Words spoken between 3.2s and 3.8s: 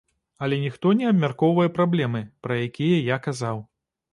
казаў.